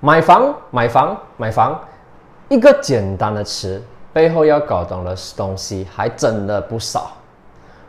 [0.00, 1.80] 买房，买房，买房，
[2.48, 3.82] 一个简单的词，
[4.12, 7.10] 背后要搞懂的东西还真的不少。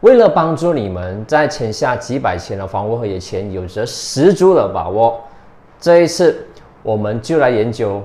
[0.00, 5.20] 为了帮助你们在签下几百千的房屋合约前有着十足的把握，
[5.78, 6.44] 这一次
[6.82, 8.02] 我们就来研究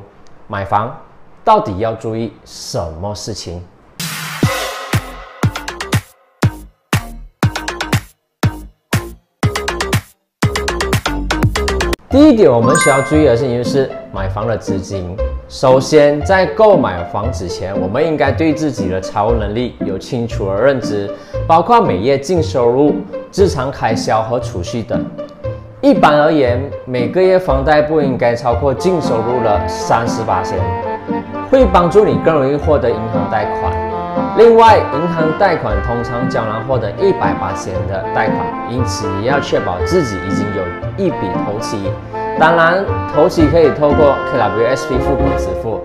[0.47, 0.95] 买房
[1.43, 3.65] 到底要注意什么事情。
[12.17, 15.15] 第一点，我们需要注意的事情就是买房的资金。
[15.47, 21.07] 首先，在购买房子前，我们应该对自己的财务能力有清楚的认知，
[21.45, 22.95] 包括每月净收入、
[23.31, 25.05] 日常开销和储蓄等。
[25.79, 30.57] 一般而言，每个月房贷不应该超过净收入的三十八千，
[31.51, 33.86] 会帮助你更容易获得银行贷款。
[34.37, 40.63] 另外，银行贷款通常较难获得一百八千的贷款，因此也要确保自己已经有
[40.95, 41.91] 一笔头期。
[42.39, 42.85] 当然，
[43.15, 45.81] 头期可以透过 KWSP 付款支付。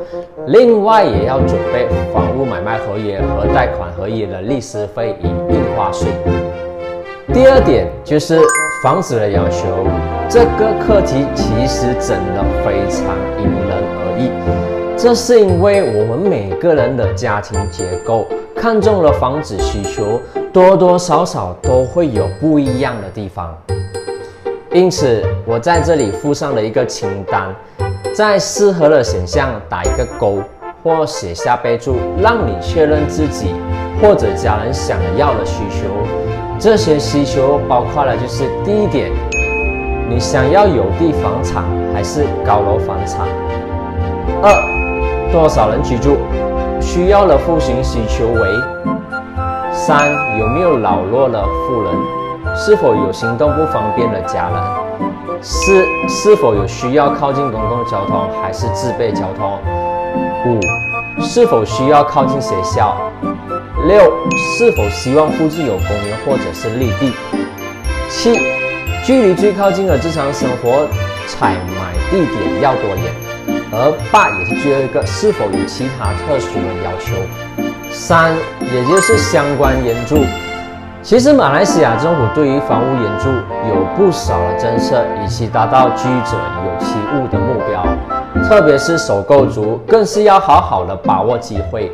[0.49, 6.09] 另外，也要准备房屋买卖合约和贷款合约的律师费与印花税。
[7.33, 8.39] 第二点就是
[8.83, 9.67] 房子的要求，
[10.29, 14.82] 这个课题其实真的非常因人而异。
[15.03, 20.21] 这是因为我们每个人的家庭结构、看中的房子需求，
[20.53, 23.53] 多多少少都会有不一样的地方。
[24.71, 27.53] 因此，我在这里附上了一个清单，
[28.15, 30.39] 在适合的选项打一个勾，
[30.85, 33.57] 或写下备注，让你确认自己
[34.01, 35.89] 或者家人想要的需求。
[36.61, 39.11] 这些需求包括了，就是第一点，
[40.09, 43.27] 你想要有地房产还是高楼房产？
[44.41, 44.72] 二。
[45.33, 46.19] 多少人居住？
[46.79, 48.41] 需要的户型需求为
[49.73, 51.93] 三，有没有老弱的妇人？
[52.55, 55.41] 是否有行动不方便的家人？
[55.41, 59.59] 四，是否有需要靠近公共交通还是自备交通？
[60.45, 60.61] 五，
[61.23, 62.95] 是否需要靠近学校？
[63.87, 67.11] 六，是否希望附近有公园或者是绿地？
[68.11, 68.39] 七，
[69.03, 70.87] 距离最靠近的日常生活
[71.27, 73.32] 采买地点要多远？
[73.75, 77.17] 而八也是最后一个，是否有其他特殊的要求？
[77.91, 80.19] 三，也就是相关援助。
[81.03, 83.31] 其实马来西亚政府对于房屋援助
[83.69, 87.83] 有不少的政策，以期达到居者有其屋的目标。
[88.45, 91.91] 特别是首购族，更是要好好的把握机会。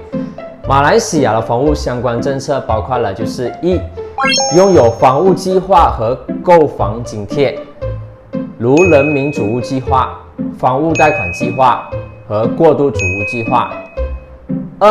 [0.68, 3.80] 马来西亚的房屋相关政策包括了，就是一，
[4.56, 7.56] 拥有房屋计划和购房津贴，
[8.58, 10.18] 如人民主屋计划。
[10.58, 11.88] 房屋贷款计划
[12.28, 13.70] 和过渡主屋计划，
[14.78, 14.88] 二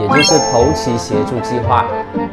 [0.00, 1.84] 也就是头期协助计划、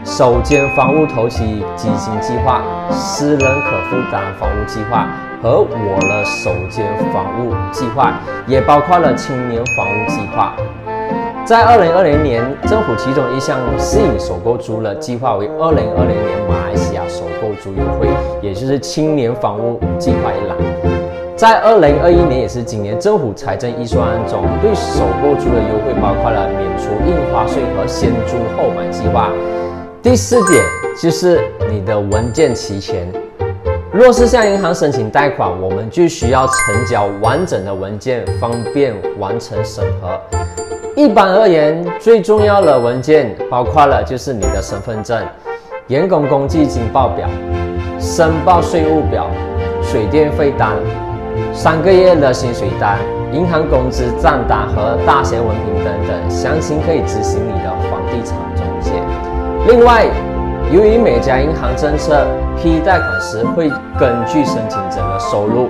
[0.04, 5.08] 首间房屋头期基金计划、私人可负担房屋计划
[5.42, 8.14] 和我的首间房屋计划，
[8.48, 10.54] 也包括了青年房屋计划。
[11.46, 18.08] 在二零二零年，政府其中一项吸引首购租的计划为二零二零年马来西亚首购租优惠，
[18.42, 20.73] 也就是青年房屋计划一栏。
[21.44, 29.30] 在二零二一年，也是今年政府财政预算案中，对首购族的优惠包括了免除印花税和先租后买计划。
[30.02, 30.64] 第四点
[30.98, 33.06] 就是你的文件齐全。
[33.92, 40.18] 若是向银行申请贷款，我们就需要呈交完整的文件，方便完成审核。
[40.96, 45.22] 一般而言，最重要的文件包括了就是你的身份证、
[45.88, 47.28] 员工公积金报表、
[48.00, 49.30] 申报税务表、
[49.82, 50.78] 水电费单。
[51.54, 52.98] 三个月的薪水单、
[53.32, 58.92] 银行工资账单和大学文凭等等，详情可以咨询你的房地产中介。
[59.68, 60.06] 另外，
[60.72, 62.26] 由于每家银行政策
[62.58, 65.70] 批贷款时会根据申请者的收入、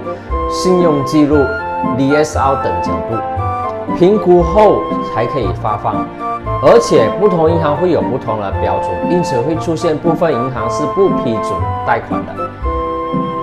[0.50, 1.36] 信用记录、
[1.98, 4.82] DSR 等角度评估后
[5.14, 6.08] 才可以发放，
[6.66, 11.54] 而且不同银行会有不同的标准，因此会出现部分银行是不批准
[11.86, 12.34] 贷款的。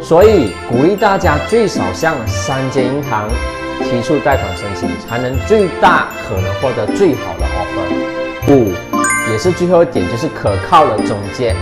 [0.03, 3.29] 所以鼓励大家最少向三间银行
[3.83, 8.53] 提出贷款申请，才能最大可能获得最好的 offer。
[8.53, 8.73] 五，
[9.31, 11.55] 也是最后一点，就是可靠的中介。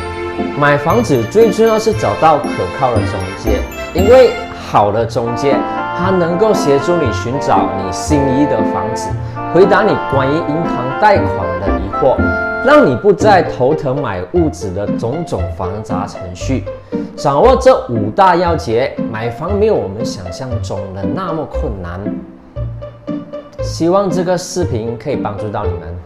[0.57, 2.49] 买房子最重要是找到可
[2.79, 3.61] 靠的中介，
[3.93, 4.31] 因为
[4.71, 5.57] 好的中介，
[5.99, 9.11] 它能够协助你寻找你心仪的房子，
[9.53, 12.17] 回答你关于银行贷款的疑惑，
[12.65, 16.65] 让你不再头疼买物质的种种繁杂程序。
[17.17, 22.01] 掌握这五大要诀，买房没有我们想象中的那么困难。
[23.63, 25.98] 希望这个视频可以帮助到你们。